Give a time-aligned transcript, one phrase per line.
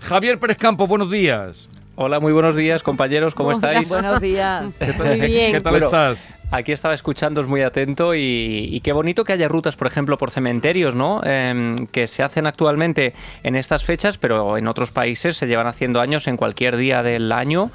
[0.00, 1.68] Javier Pérez Campos, buenos días.
[1.96, 3.90] Hola, muy buenos días, compañeros, ¿cómo estáis?
[3.90, 4.72] Buenos días.
[4.78, 5.52] ¿Qué tal, Muy bien.
[5.52, 6.34] ¿qué tal Bueno, estás?
[6.52, 10.30] Aquí estaba escuchándoos muy atento y, y qué bonito que haya rutas, por ejemplo, por
[10.30, 11.22] cementerios, ¿no?
[11.24, 15.98] Em, que se hacen actualmente en estas fechas, pero en otros países se llevan haciendo
[16.02, 17.70] años en cualquier día del año.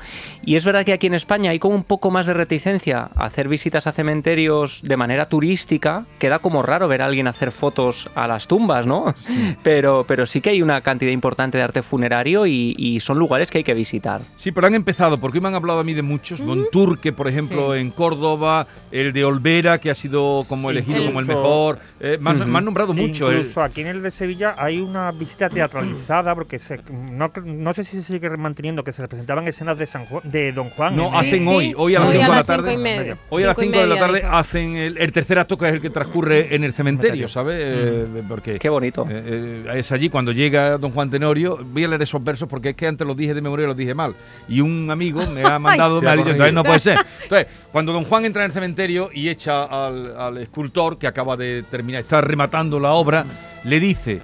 [0.45, 3.25] Y es verdad que aquí en España hay como un poco más de reticencia a
[3.25, 6.05] hacer visitas a cementerios de manera turística.
[6.19, 9.15] Queda como raro ver a alguien hacer fotos a las tumbas, ¿no?
[9.63, 13.49] Pero, pero sí que hay una cantidad importante de arte funerario y, y son lugares
[13.49, 14.21] que hay que visitar.
[14.37, 16.41] Sí, pero han empezado, porque me han hablado a mí de muchos.
[16.41, 21.19] Monturque, por ejemplo, en Córdoba, el de Olvera, que ha sido como Sí, elegido como
[21.19, 21.79] el incluso- mejor.
[21.99, 23.29] Eh, me, han, me han nombrado mucho.
[23.31, 26.79] el- Incluso aquí en el de Sevilla hay una visita teatralizada, porque se,
[27.11, 30.51] no, no sé si se sigue manteniendo, que se representaban escenas de, San Juan- de
[30.51, 30.95] Don Juan.
[30.95, 31.47] No, Sí, hacen sí.
[31.47, 32.69] hoy, hoy a las Hoy cinco de la tarde.
[32.71, 33.17] cinco y media.
[33.29, 34.31] Hoy a las Cinco y 5 de la tarde dijo.
[34.35, 37.27] hacen el, el tercer acto, que es el que transcurre en el cementerio, Cementerio.
[37.27, 37.55] ¿sabes?
[37.59, 39.05] Eh, porque Qué bonito.
[39.09, 41.57] eh, eh, es allí cuando llega don Juan Tenorio.
[41.63, 43.77] Voy a leer esos versos porque es que antes los dije de memoria y los
[43.77, 44.15] dije mal.
[44.47, 46.97] Y un amigo me ha mandado, me ha dicho, entonces no puede ser.
[47.23, 51.37] Entonces, cuando don Juan entra en el cementerio y echa al, al escultor que acaba
[51.37, 53.25] de terminar, está rematando la obra,
[53.63, 54.21] le dice,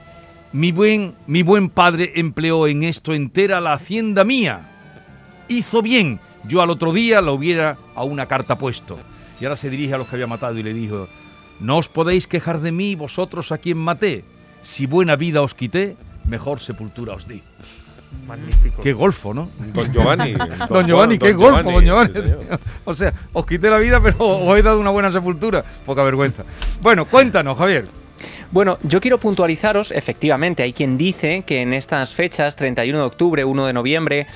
[0.52, 4.70] mi buen, mi buen padre empleó en esto entera la hacienda mía
[5.48, 6.20] hizo bien.
[6.46, 8.98] Yo al otro día lo hubiera a una carta puesto.
[9.40, 11.08] Y ahora se dirige a los que había matado y le dijo,
[11.60, 14.26] no os podéis quejar de mí vosotros a quien maté.
[14.64, 15.96] Si buena vida os quité,
[16.26, 17.42] mejor sepultura os di.
[18.28, 18.82] Magnífico.
[18.82, 19.50] Qué golfo, ¿no?
[19.74, 20.34] Don Giovanni.
[20.70, 22.14] Don Giovanni, qué Don golfo, don Giovanni.
[22.14, 22.34] sí,
[22.86, 25.64] o sea, os quité la vida, pero os he dado una buena sepultura.
[25.86, 26.44] Poca vergüenza.
[26.82, 27.86] Bueno, cuéntanos, Javier.
[28.52, 33.44] Bueno, yo quiero puntualizaros, efectivamente, hay quien dice que en estas fechas, 31 de octubre,
[33.44, 34.28] 1 de noviembre,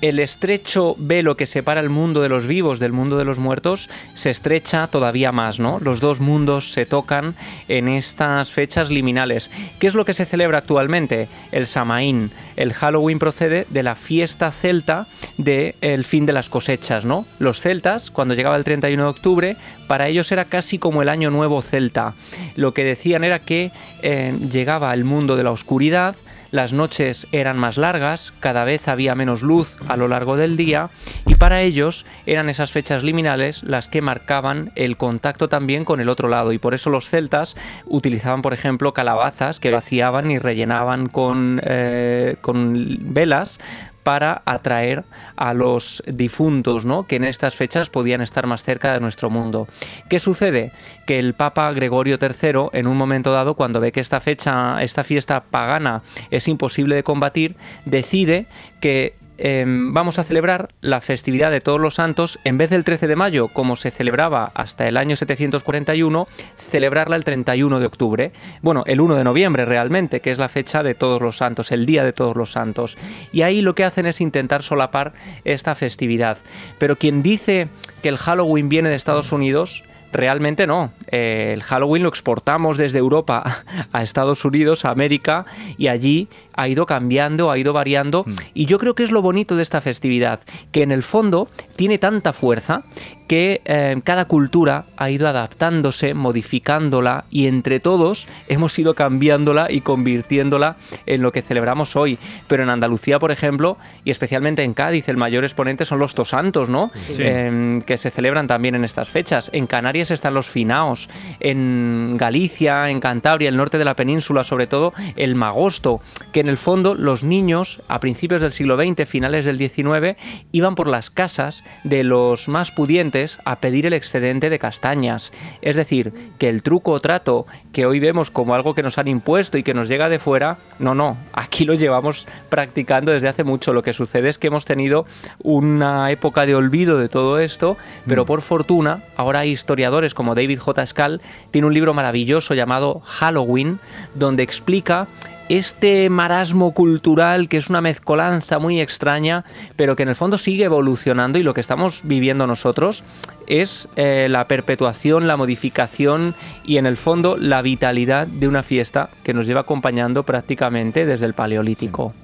[0.00, 3.88] el estrecho velo que separa el mundo de los vivos del mundo de los muertos
[4.14, 5.78] se estrecha todavía más, ¿no?
[5.80, 7.34] Los dos mundos se tocan
[7.68, 9.50] en estas fechas liminales.
[9.78, 11.28] ¿Qué es lo que se celebra actualmente?
[11.52, 12.30] El Samaín.
[12.56, 15.06] El Halloween procede de la fiesta celta
[15.38, 17.26] del fin de las cosechas, ¿no?
[17.38, 21.30] Los celtas, cuando llegaba el 31 de octubre, para ellos era casi como el año
[21.30, 22.14] nuevo celta.
[22.56, 23.70] Lo que decían era que
[24.02, 26.14] eh, llegaba el mundo de la oscuridad,
[26.54, 30.88] las noches eran más largas, cada vez había menos luz a lo largo del día
[31.26, 36.08] y para ellos eran esas fechas liminales las que marcaban el contacto también con el
[36.08, 37.56] otro lado y por eso los celtas
[37.86, 43.58] utilizaban por ejemplo calabazas que vaciaban y rellenaban con, eh, con velas
[44.04, 45.04] para atraer
[45.34, 47.06] a los difuntos, ¿no?
[47.08, 49.66] que en estas fechas podían estar más cerca de nuestro mundo.
[50.08, 50.72] ¿Qué sucede?
[51.06, 55.02] Que el Papa Gregorio III, en un momento dado, cuando ve que esta fecha, esta
[55.02, 57.56] fiesta pagana es imposible de combatir,
[57.86, 58.46] decide
[58.80, 63.06] que em, vamos a celebrar la festividad de todos los santos en vez del 13
[63.06, 68.32] de mayo, como se celebraba hasta el año 741, celebrarla el 31 de octubre.
[68.62, 71.86] Bueno, el 1 de noviembre realmente, que es la fecha de todos los santos, el
[71.86, 72.96] día de todos los santos.
[73.32, 75.12] Y ahí lo que hacen es intentar solapar
[75.44, 76.38] esta festividad.
[76.78, 77.68] Pero quien dice
[78.02, 79.84] que el Halloween viene de Estados Unidos,
[80.14, 80.92] Realmente no.
[81.10, 85.44] Eh, el Halloween lo exportamos desde Europa a Estados Unidos, a América,
[85.76, 88.24] y allí ha ido cambiando, ha ido variando.
[88.54, 90.40] Y yo creo que es lo bonito de esta festividad,
[90.72, 92.84] que en el fondo tiene tanta fuerza
[93.26, 99.80] que eh, cada cultura ha ido adaptándose, modificándola, y entre todos hemos ido cambiándola y
[99.80, 100.76] convirtiéndola
[101.06, 102.18] en lo que celebramos hoy.
[102.48, 106.68] Pero en Andalucía, por ejemplo, y especialmente en Cádiz, el mayor exponente son los tosantos,
[106.68, 106.90] ¿no?
[107.08, 107.16] Sí.
[107.18, 109.50] Eh, que se celebran también en estas fechas.
[109.52, 111.08] En Canarias están los finaos,
[111.40, 116.00] en Galicia, en Cantabria, el norte de la península, sobre todo el magosto,
[116.32, 120.20] que en el fondo los niños a principios del siglo XX, finales del XIX,
[120.52, 125.32] iban por las casas de los más pudientes a pedir el excedente de castañas.
[125.62, 129.08] Es decir, que el truco o trato que hoy vemos como algo que nos han
[129.08, 133.42] impuesto y que nos llega de fuera, no, no, aquí lo llevamos practicando desde hace
[133.42, 133.72] mucho.
[133.72, 135.06] Lo que sucede es que hemos tenido
[135.42, 140.58] una época de olvido de todo esto, pero por fortuna ahora hay historiadores como David
[140.58, 140.84] J.
[140.84, 143.80] Scal, tiene un libro maravilloso llamado Halloween,
[144.14, 145.08] donde explica
[145.48, 149.44] este marasmo cultural que es una mezcolanza muy extraña,
[149.76, 153.04] pero que en el fondo sigue evolucionando y lo que estamos viviendo nosotros
[153.46, 159.10] es eh, la perpetuación, la modificación y en el fondo la vitalidad de una fiesta
[159.22, 162.14] que nos lleva acompañando prácticamente desde el Paleolítico.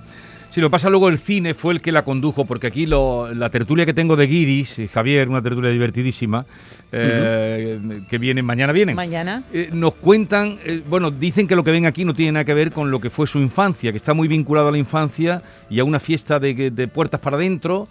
[0.56, 3.50] Lo que pasa luego el cine fue el que la condujo, porque aquí lo- la
[3.50, 6.44] tertulia que tengo de Guiris, eh, Javier, una tertulia divertidísima,
[6.90, 8.96] eh, que viene, mañana vienen.
[8.96, 9.44] Mañana.
[9.52, 12.54] Eh, nos cuentan, eh, bueno, dicen que lo que ven aquí no tiene nada que
[12.54, 15.78] ver con lo que fue su infancia, que está muy vinculado a la infancia y
[15.78, 17.86] a una fiesta de, de puertas para adentro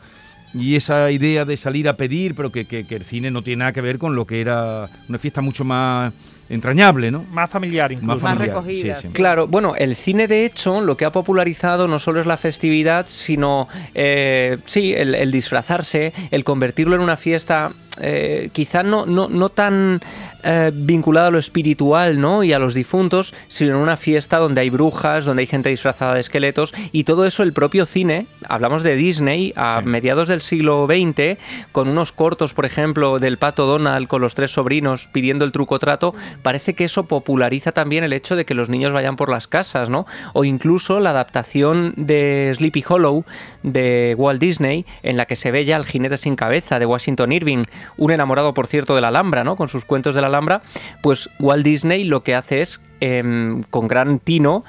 [0.54, 3.60] y esa idea de salir a pedir, pero que, que- que el cine no tiene
[3.60, 6.12] nada que ver con lo que era una fiesta mucho más
[6.50, 7.26] entrañable, ¿no?
[7.32, 8.20] Más familiar incluso.
[8.20, 9.00] Más, recogida.
[9.14, 13.06] Claro, bueno, el cine de hecho lo que ha popularizado no solo es la festividad,
[13.08, 19.50] sino, eh, sí, el, disfrazarse, el convertirlo en una fiesta eh, quizá no, no, no
[19.50, 20.00] tan
[20.44, 22.44] eh, vinculada a lo espiritual ¿no?
[22.44, 26.14] y a los difuntos, sino en una fiesta donde hay brujas, donde hay gente disfrazada
[26.14, 30.88] de esqueletos y todo eso el propio cine, hablamos de Disney a mediados del siglo
[30.88, 31.38] XX,
[31.72, 35.80] con unos cortos, por ejemplo, del pato Donald con los tres sobrinos pidiendo el truco
[35.80, 39.48] trato, parece que eso populariza también el hecho de que los niños vayan por las
[39.48, 40.06] casas, ¿no?
[40.34, 43.26] O incluso la adaptación de Sleepy Hollow
[43.64, 47.32] de Walt Disney, en la que se ve ya el jinete sin cabeza de Washington
[47.32, 47.66] Irving,
[47.98, 49.56] un enamorado, por cierto, de la Alhambra, ¿no?
[49.56, 50.62] Con sus cuentos de la Alhambra,
[51.02, 54.64] pues Walt Disney lo que hace es, em, con gran tino,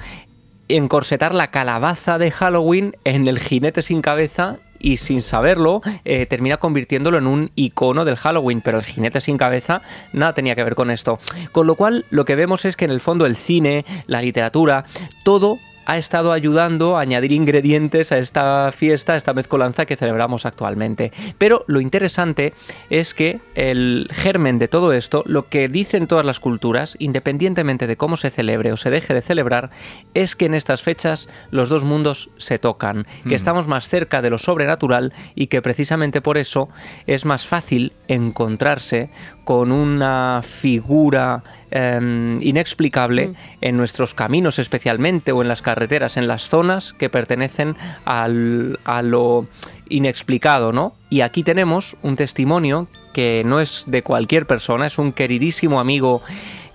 [0.67, 6.57] encorsetar la calabaza de Halloween en el jinete sin cabeza y sin saberlo eh, termina
[6.57, 9.81] convirtiéndolo en un icono del Halloween, pero el jinete sin cabeza
[10.11, 11.19] nada tenía que ver con esto.
[11.51, 14.85] Con lo cual lo que vemos es que en el fondo el cine, la literatura,
[15.23, 20.45] todo ha estado ayudando a añadir ingredientes a esta fiesta, a esta mezcolanza que celebramos
[20.45, 21.11] actualmente.
[21.37, 22.53] Pero lo interesante
[22.89, 27.97] es que el germen de todo esto, lo que dicen todas las culturas, independientemente de
[27.97, 29.71] cómo se celebre o se deje de celebrar,
[30.13, 33.33] es que en estas fechas los dos mundos se tocan, que hmm.
[33.33, 36.69] estamos más cerca de lo sobrenatural y que precisamente por eso
[37.07, 39.09] es más fácil encontrarse
[39.51, 43.35] con una figura em, inexplicable mm.
[43.59, 47.75] en nuestros caminos especialmente o en las carreteras, en las zonas que pertenecen
[48.05, 49.47] al, a lo
[49.89, 50.93] inexplicado, ¿no?
[51.09, 56.21] Y aquí tenemos un testimonio que no es de cualquier persona, es un queridísimo amigo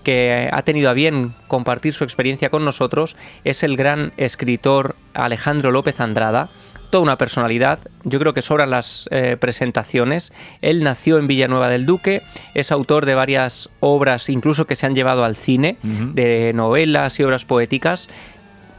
[0.02, 5.70] que ha tenido a bien compartir su experiencia con nosotros, es el gran escritor Alejandro
[5.70, 6.50] López Andrada,
[6.90, 7.78] toda una personalidad.
[8.04, 10.32] Yo creo que sobran las eh, presentaciones.
[10.62, 12.22] Él nació en Villanueva del Duque,
[12.54, 17.22] es autor de varias obras, incluso que se han llevado al cine, de novelas y
[17.22, 18.08] obras poéticas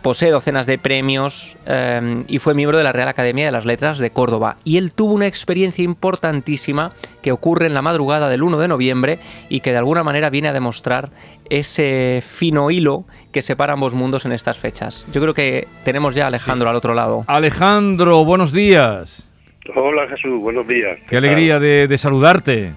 [0.02, 3.98] posee docenas de premios em, y fue miembro de la Real Academia de las Letras
[3.98, 4.58] de Córdoba.
[4.64, 9.20] Y él tuvo una experiencia importantísima que ocurre en la madrugada del 1 de noviembre
[9.50, 11.10] y que de alguna manera viene a demostrar
[11.50, 15.06] ese fino hilo que separa ambos mundos en estas fechas.
[15.12, 17.24] Yo creo que tenemos ya a Alejandro al otro lado.
[17.28, 19.30] Alejandro, buenos días.
[19.76, 20.98] Hola Jesús, buenos días.
[21.10, 22.74] Qué, alegría de saludarte.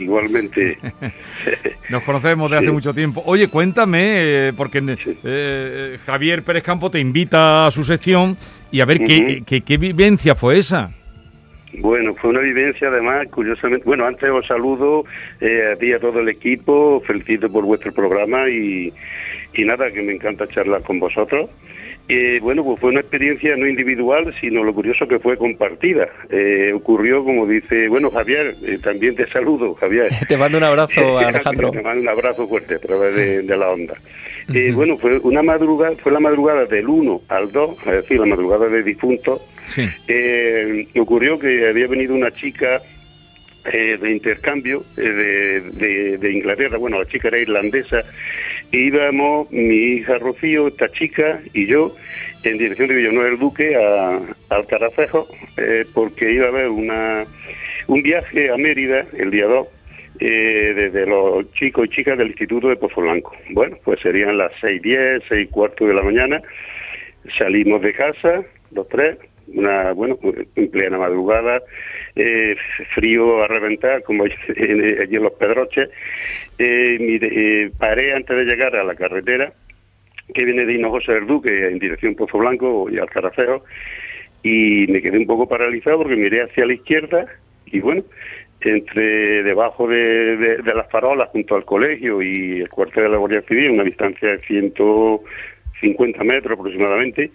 [0.00, 0.78] Igualmente.
[1.88, 3.22] Nos conocemos de hace mucho tiempo.
[3.26, 4.82] Oye, cuéntame, eh, porque
[5.24, 8.36] eh, Javier Pérez Campo te invita a su sección
[8.70, 10.90] y a ver qué, qué, vivencia fue esa.
[11.78, 15.04] Bueno, fue una vivencia además, curiosamente, bueno, antes os saludo
[15.40, 18.92] eh, a ti a todo el equipo, felicito por vuestro programa y,
[19.54, 21.50] y nada, que me encanta charlar con vosotros.
[22.08, 26.08] Eh, bueno, pues fue una experiencia no individual, sino lo curioso que fue compartida.
[26.30, 30.10] Eh, ocurrió, como dice, bueno, Javier, eh, también te saludo, Javier.
[30.28, 31.70] te mando un abrazo, Alejandro.
[31.70, 33.94] te mando un abrazo fuerte a través de, la onda.
[34.74, 38.68] bueno, fue una madrugada, fue la madrugada del 1 al 2, es decir, la madrugada
[38.68, 39.40] de difunto.
[39.68, 39.88] Sí.
[40.98, 42.82] ocurrió que había venido una chica
[43.64, 48.02] de intercambio de, de, Inglaterra, bueno, la chica era irlandesa,
[48.72, 51.94] íbamos mi hija Rocío, esta chica y yo
[52.42, 54.20] en dirección de Villanueva del Duque a,
[54.68, 55.26] Caracejo
[55.58, 57.24] eh, porque iba a haber una,
[57.86, 59.68] un viaje a Mérida el día 2
[60.20, 63.34] eh, desde los chicos y chicas del Instituto de Pozo Blanco.
[63.50, 66.42] Bueno, pues serían las 6.10, 6 cuarto de la mañana.
[67.38, 68.42] Salimos de casa,
[68.72, 69.18] los tres,
[69.54, 70.18] una, bueno,
[70.56, 71.62] en plena madrugada,
[72.14, 72.56] eh,
[72.94, 74.34] frío a reventar, como allí
[75.16, 75.88] en los Pedroches.
[76.58, 79.52] Eh, eh, paré antes de llegar a la carretera
[80.34, 83.64] que viene de Hinojosa del Duque en dirección Pozo Blanco y Alcaraceo
[84.42, 87.26] y me quedé un poco paralizado porque miré hacia la izquierda
[87.66, 88.02] y bueno,
[88.60, 93.42] entre debajo de, de, las farolas junto al colegio y el cuartel de la Guardia
[93.42, 97.30] Civil, una distancia de 150 metros aproximadamente,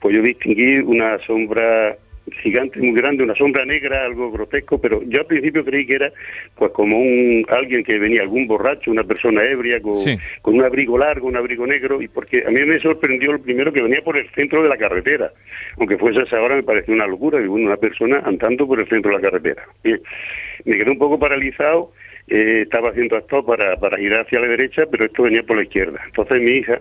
[0.00, 1.96] pues yo distinguí una sombra
[2.42, 6.12] gigante, muy grande, una sombra negra, algo grotesco, pero yo al principio creí que era
[6.56, 9.94] pues como un alguien que venía, algún borracho, una persona ebria, con,
[10.42, 13.72] con un abrigo largo, un abrigo negro, y porque a mí me sorprendió el primero
[13.72, 15.30] que venía por el centro de la carretera,
[15.78, 19.10] aunque fuese esa hora me pareció una locura, y una persona andando por el centro
[19.10, 19.62] de la carretera.
[19.84, 21.92] me quedé un poco paralizado,
[22.28, 25.62] eh, estaba haciendo esto para, para ir hacia la derecha, pero esto venía por la
[25.62, 26.00] izquierda.
[26.06, 26.80] Entonces mi hija,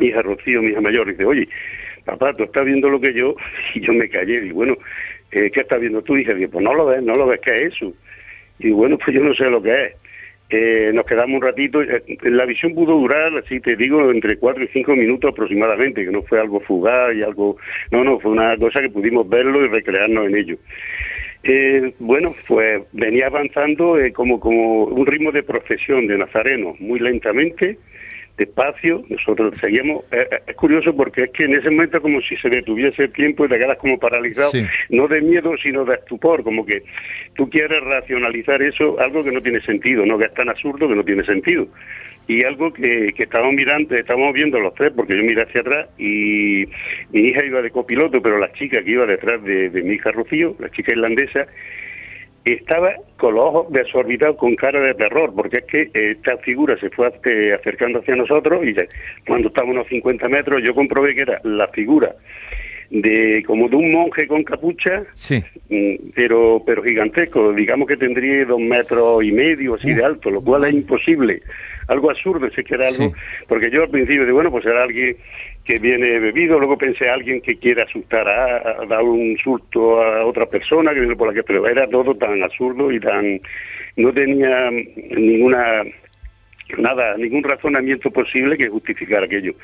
[0.00, 1.46] mi hija Rocío, mi hija mayor, dice, oye,
[2.06, 3.34] papá, tú estás viendo lo que yo,
[3.74, 4.76] y yo me callé, y bueno,
[5.32, 6.16] eh, ¿qué estás viendo tú?
[6.16, 7.92] Y dije, pues no lo ves, no lo ves, ¿qué es eso?
[8.58, 9.92] Y bueno, pues yo no sé lo que es.
[10.48, 14.62] Eh, nos quedamos un ratito, eh, la visión pudo durar, así te digo, entre cuatro
[14.62, 17.56] y cinco minutos aproximadamente, que no fue algo fugaz y algo,
[17.90, 20.56] no, no, fue una cosa que pudimos verlo y recrearnos en ello.
[21.42, 27.00] Eh, bueno, pues venía avanzando eh, como, como un ritmo de procesión de Nazareno, muy
[27.00, 27.78] lentamente,
[28.36, 30.04] despacio, nosotros seguíamos.
[30.12, 33.12] Eh, eh, es curioso porque es que en ese momento como si se detuviese el
[33.12, 34.52] tiempo y te quedas como paralizado,
[34.90, 36.82] no de miedo, sino de estupor, como que
[37.34, 40.18] tú quieres racionalizar eso, algo que no tiene sentido, ¿no?
[40.18, 41.68] Que es tan absurdo que no tiene sentido.
[42.28, 45.88] Y algo que, que estábamos mirando, estábamos viendo los tres, porque yo miré hacia atrás
[45.96, 46.64] y
[47.12, 50.10] mi hija iba de copiloto, pero la chica que iba detrás de, de mi hija
[50.10, 51.46] Rocío, la chica irlandesa,
[52.54, 56.90] estaba con los ojos desorbitados con cara de terror, porque es que esta figura se
[56.90, 58.74] fue acercando hacia nosotros y
[59.26, 62.14] cuando estábamos a unos 50 metros yo comprobé que era la figura
[62.90, 65.42] de como de un monje con capucha, sí.
[65.68, 70.40] Mm, pero pero gigantesco, digamos que tendría dos metros y medio así de alto, lo
[70.40, 71.42] cual es imposible,
[71.88, 73.12] algo absurdo, si que era algo,
[73.48, 75.16] porque yo al principio de bueno, pues era alguien
[75.64, 80.24] que viene bebido, luego pensé a alguien que quiere asustar, a, dar un susto a
[80.24, 83.40] otra persona que viene por la que, pero era todo tan absurdo y tan,
[83.96, 85.82] no tenía ninguna
[86.78, 89.54] nada, ningún razonamiento posible que justificar aquello.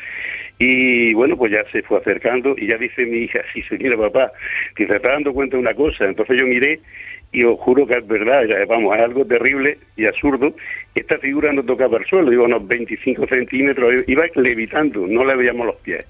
[0.59, 4.33] Y bueno, pues ya se fue acercando y ya dice mi hija, sí, señora papá,
[4.77, 6.05] que se está dando cuenta de una cosa.
[6.05, 6.81] Entonces yo miré
[7.33, 10.55] y os juro que es verdad, ya, vamos, es algo terrible y absurdo.
[10.95, 15.67] Esta figura no tocaba el suelo, iba unos 25 centímetros, iba levitando, no le veíamos
[15.67, 16.07] los pies.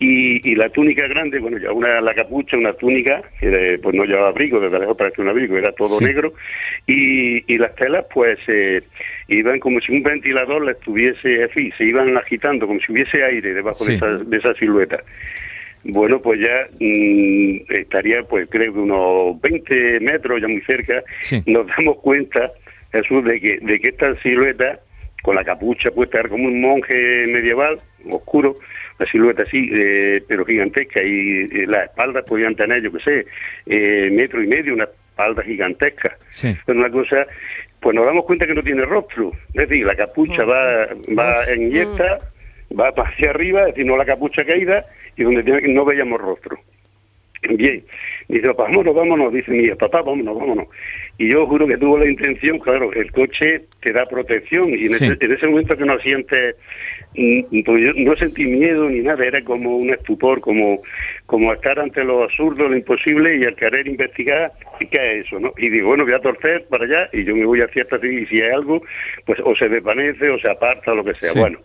[0.00, 4.04] Y, y, la túnica grande, bueno, ya una la capucha, una túnica, que pues no
[4.04, 6.34] llevaba abrigo, desde lejos parecía un abrigo, era todo negro,
[6.86, 8.80] y, y, las telas pues eh,
[9.26, 13.52] iban como si un ventilador le estuviese, así, se iban agitando, como si hubiese aire
[13.54, 15.02] debajo de, esa, de esa silueta.
[15.90, 21.02] Bueno, pues ya mm, estaría, pues creo que unos 20 metros, ya muy cerca,
[21.46, 22.52] nos damos cuenta,
[22.92, 24.80] Jesús, de que, de que esta silueta,
[25.22, 27.80] con la capucha puesta, como un monje medieval,
[28.10, 28.54] oscuro,
[28.98, 33.26] la silueta así, eh, pero gigantesca, y eh, las espaldas podían tener, yo qué sé,
[33.66, 36.18] eh, metro y medio, una espalda gigantesca.
[36.30, 36.54] Sí.
[36.66, 37.26] una cosa,
[37.80, 41.70] pues nos damos cuenta que no tiene rostro, es decir, la capucha va, va en
[41.70, 42.18] yesta,
[42.78, 44.84] va hacia arriba, es decir, no la capucha caída,
[45.18, 46.58] y donde no veíamos rostro.
[47.42, 47.84] Bien,
[48.28, 50.66] dice, vámonos, vámonos, dice mi hija, papá, vámonos, vámonos.
[51.18, 54.94] Y yo juro que tuvo la intención, claro, el coche te da protección y en,
[54.94, 56.56] ese, momento que no sientes,
[57.14, 60.82] pues yo no sentí miedo ni nada, era como un estupor, como,
[61.26, 65.40] como estar ante lo absurdo, lo imposible y al querer investigar, ¿y qué es eso?
[65.40, 67.96] no Y digo, bueno, voy a torcer para allá y yo me voy hacia esta
[68.06, 68.82] y si hay algo,
[69.24, 71.32] pues o se desvanece o se aparta o lo que sea.
[71.34, 71.58] Bueno,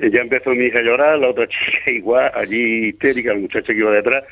[0.00, 3.78] ya empezó mi hija a llorar, la otra chica igual, allí histérica, la muchacha que
[3.78, 4.24] iba detrás,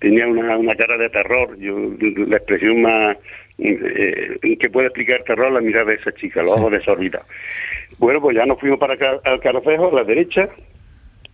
[0.00, 1.92] tenía una, una cara de terror, yo
[2.26, 3.16] la expresión más
[3.58, 7.26] eh, que puede explicar terror la mirada de esa chica, los ojos desorbitados.
[7.98, 10.48] Bueno, pues ya nos fuimos para acá, al Carcejo, a la derecha.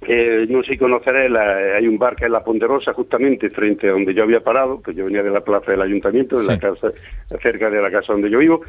[0.06, 1.28] Eh, no sé si conoceré,
[1.76, 4.96] hay un bar que es La Ponderosa, justamente frente a donde yo había parado, pues
[4.96, 6.92] yo venía de la plaza del ayuntamiento, de la casa,
[7.40, 8.62] cerca de la casa donde yo vivo.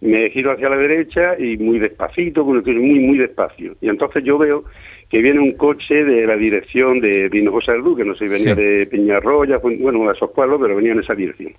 [0.00, 2.60] Me giro hacia la derecha y muy despacito, muy,
[3.00, 3.76] muy despacio.
[3.80, 4.64] Y entonces yo veo
[5.08, 8.54] que viene un coche de la dirección de Vinojosa del Duque, no sé si venía
[8.54, 11.52] de Peñarroya, bueno, de esos pueblos, pero venía en esa dirección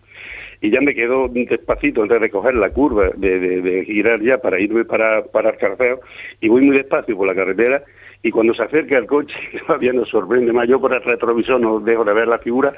[0.61, 4.59] y ya me quedó despacito antes de coger la curva, de, de, girar ya para
[4.59, 6.01] irme para, para el carceo,
[6.39, 7.83] y voy muy despacio por la carretera,
[8.21, 9.35] y cuando se acerca el coche,
[9.67, 12.73] todavía nos sorprende más, yo por el retrovisor no dejo de ver la figura,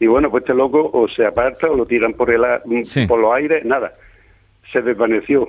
[0.00, 2.42] y bueno, pues este loco o se aparta o lo tiran por, el,
[3.06, 3.92] por los aires, nada,
[4.72, 5.48] se desvaneció.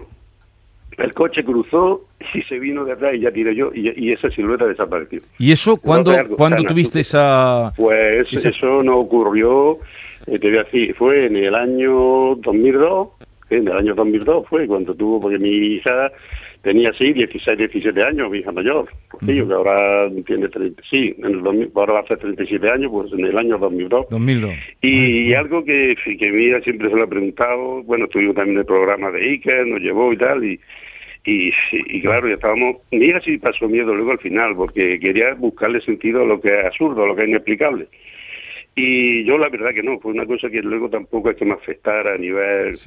[0.98, 2.02] El coche cruzó
[2.34, 5.22] y se vino de atrás y ya tiré yo y, esa silueta desapareció.
[5.40, 7.72] ¿Y eso cuándo, ¿cuándo tuviste esa...?
[7.78, 9.80] Pues eso no ocurrió
[10.28, 13.10] eh, te voy a decir, fue en el año 2002,
[13.50, 16.12] en el año 2002 fue cuando tuvo, porque mi hija
[16.62, 21.26] tenía así 16, 17 años, mi hija mayor, Rocío, que ahora tiene 30, sí, en
[21.26, 24.08] el 2000, ahora hacer 37 años, pues en el año 2002.
[24.10, 24.52] 2002.
[24.82, 28.62] Y, algo que, que mi hija siempre se lo ha preguntado, bueno, estuvimos también en
[28.62, 30.60] el programa de Iker, nos llevó y tal, y,
[31.26, 32.78] y, y, claro, ya estábamos.
[32.92, 36.50] Mi hija sí pasó miedo luego al final, porque quería buscarle sentido a lo que
[36.50, 37.88] es absurdo, a lo que es inexplicable.
[38.76, 41.54] Y yo la verdad que no, fue una cosa que luego tampoco es que me
[41.54, 42.78] afectara a nivel...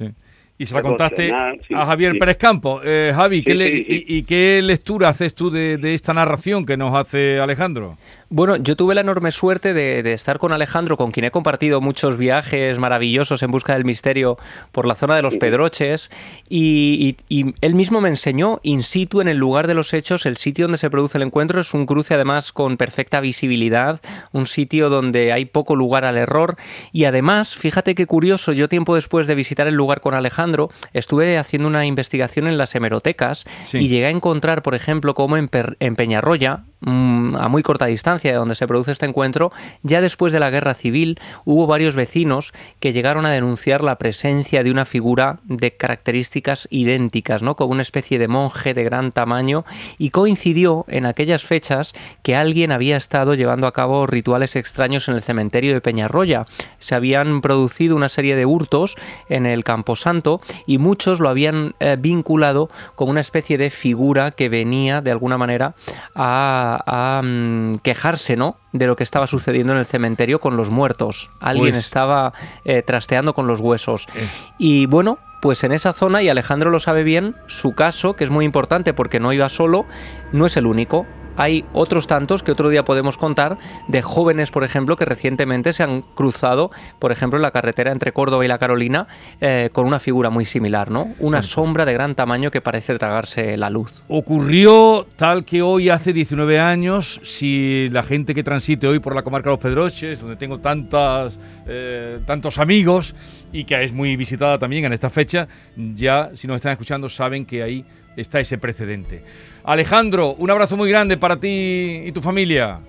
[0.57, 2.79] Y se la contaste a Javier Pérez Campo.
[2.81, 7.97] Eh, Javi, ¿qué y, qué lectura haces tú de, esta narración que nos hace Alejandro?
[8.29, 12.17] Bueno, yo tuve la enorme suerte de, estar con Alejandro, con quien he compartido muchos
[12.17, 14.37] viajes maravillosos en busca del misterio
[14.71, 16.09] por la zona de los Pedroches,
[16.49, 17.17] y,
[17.61, 20.77] él mismo me enseñó in situ, en el lugar de los hechos, el sitio donde
[20.77, 21.59] se produce el encuentro.
[21.59, 23.99] Es un cruce además con perfecta visibilidad,
[24.31, 26.55] un sitio donde hay poco lugar al error,
[26.93, 30.44] y además, fíjate qué curioso, yo tiempo después de visitar el lugar con Alejandro,
[30.93, 35.47] estuve haciendo una investigación en las hemerotecas y llegué a encontrar, por ejemplo, como en,
[35.95, 39.51] Peñarroya, mm, a muy corta distancia de donde se produce este encuentro,
[39.83, 44.63] ya después de la guerra civil hubo varios vecinos que llegaron a denunciar la presencia
[44.63, 47.55] de una figura de características idénticas, ¿no?
[47.55, 49.65] Con una especie de monje de gran tamaño
[49.97, 55.15] y coincidió en aquellas fechas que alguien había estado llevando a cabo rituales extraños en
[55.15, 56.45] el cementerio de Peñarroya.
[56.79, 58.95] Se habían producido una serie de hurtos
[59.29, 64.49] en el Camposanto y muchos lo habían eh, vinculado con una especie de figura que
[64.49, 65.75] venía de alguna manera
[66.13, 66.74] a,
[67.23, 68.57] mm, quejarse, ¿no?
[68.77, 71.29] de lo que estaba sucediendo en el cementerio con los muertos.
[71.39, 72.33] Alguien pues estaba
[72.65, 74.07] eh, trasteando con los huesos.
[74.15, 74.27] Eh.
[74.57, 78.29] Y bueno, pues en esa zona, y Alejandro lo sabe bien, su caso, que es
[78.29, 79.85] muy importante porque no iba solo,
[80.31, 81.05] no es el único
[81.37, 85.83] hay otros tantos que otro día podemos contar de jóvenes, por ejemplo, que recientemente se
[85.83, 89.07] han cruzado, por ejemplo, en la carretera entre Córdoba y la Carolina,
[89.41, 91.09] eh, con una figura muy similar, ¿no?
[91.19, 94.03] Una sombra de gran tamaño que parece tragarse la luz.
[94.07, 99.23] Ocurrió tal que hoy hace 19 años, si la gente que transite hoy por la
[99.23, 103.15] comarca de Los Pedroches, donde tengo tantas, eh, tantos amigos
[103.55, 105.47] y que es muy visitada también en esta fecha,
[105.77, 107.85] ya si nos están escuchando saben que ahí
[108.17, 109.23] está ese precedente.
[109.63, 112.79] Alejandro, un abrazo muy grande para ti y tu familia.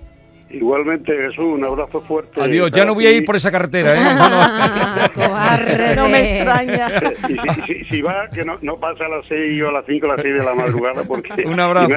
[0.49, 2.41] Igualmente, Jesús, un abrazo fuerte.
[2.41, 5.15] Adiós, ya no voy a ir por esa carretera, ¿eh?
[5.95, 6.89] no, me extraña.
[7.89, 10.15] si, va, que no, no pasa a las 6 o a las 5 o a
[10.15, 11.29] las 6 de la madrugada, porque...
[11.45, 11.93] un abrazo.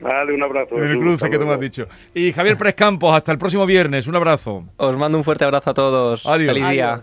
[0.00, 0.76] Vale, un abrazo.
[0.76, 1.86] En el cruce que tú me has dicho.
[2.14, 4.64] Y Javier Pérez Campos, hasta el próximo viernes, un abrazo.
[4.76, 6.26] Os mando un fuerte abrazo a todos.
[6.26, 6.52] Adiós.
[6.52, 7.02] Feliz día.